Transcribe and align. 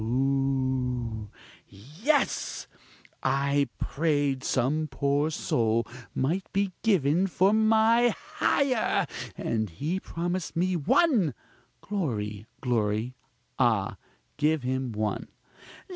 (hooh!) 0.01 1.29
yes! 1.69 2.65
I 3.21 3.69
prayed 3.77 4.43
some 4.43 4.87
poor 4.87 5.29
soul 5.29 5.85
might 6.15 6.51
be 6.51 6.71
given 6.81 7.27
for 7.27 7.53
my 7.53 8.09
hire! 8.17 9.05
and 9.37 9.69
he 9.69 9.99
promised 9.99 10.55
me 10.55 10.75
one! 10.75 11.35
(Glory! 11.81 12.47
glory! 12.61 13.13
ah! 13.59 13.97
give 14.37 14.63
him 14.63 14.91
one!) 14.91 15.27